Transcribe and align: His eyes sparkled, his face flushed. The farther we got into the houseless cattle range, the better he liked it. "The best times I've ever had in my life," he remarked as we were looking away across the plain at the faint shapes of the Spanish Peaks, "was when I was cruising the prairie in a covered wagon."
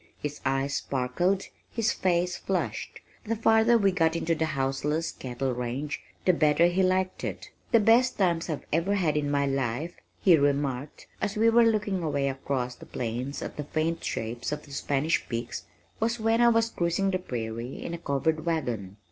His 0.19 0.41
eyes 0.43 0.73
sparkled, 0.77 1.43
his 1.69 1.91
face 1.93 2.35
flushed. 2.35 3.01
The 3.23 3.35
farther 3.35 3.77
we 3.77 3.91
got 3.91 4.15
into 4.15 4.33
the 4.33 4.47
houseless 4.57 5.11
cattle 5.11 5.53
range, 5.53 6.01
the 6.25 6.33
better 6.33 6.65
he 6.65 6.81
liked 6.81 7.23
it. 7.23 7.51
"The 7.71 7.81
best 7.81 8.17
times 8.17 8.49
I've 8.49 8.65
ever 8.73 8.95
had 8.95 9.15
in 9.15 9.29
my 9.29 9.45
life," 9.45 9.93
he 10.19 10.35
remarked 10.37 11.05
as 11.21 11.37
we 11.37 11.51
were 11.51 11.67
looking 11.69 12.01
away 12.01 12.29
across 12.29 12.73
the 12.73 12.87
plain 12.87 13.31
at 13.43 13.57
the 13.57 13.63
faint 13.63 14.03
shapes 14.03 14.51
of 14.51 14.63
the 14.63 14.71
Spanish 14.71 15.29
Peaks, 15.29 15.65
"was 15.99 16.19
when 16.19 16.41
I 16.41 16.49
was 16.49 16.71
cruising 16.71 17.11
the 17.11 17.19
prairie 17.19 17.79
in 17.83 17.93
a 17.93 17.99
covered 17.99 18.43
wagon." 18.43 18.97